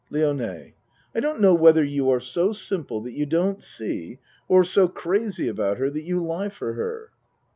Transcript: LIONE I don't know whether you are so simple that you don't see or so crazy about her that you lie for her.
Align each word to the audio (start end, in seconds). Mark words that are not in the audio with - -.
LIONE 0.09 0.73
I 1.13 1.19
don't 1.19 1.41
know 1.41 1.53
whether 1.53 1.83
you 1.83 2.09
are 2.09 2.19
so 2.19 2.53
simple 2.53 3.01
that 3.01 3.11
you 3.13 3.27
don't 3.27 3.61
see 3.61 4.17
or 4.47 4.63
so 4.63 4.87
crazy 4.87 5.47
about 5.47 5.77
her 5.77 5.91
that 5.91 6.01
you 6.01 6.25
lie 6.25 6.49
for 6.49 6.73
her. 6.73 7.11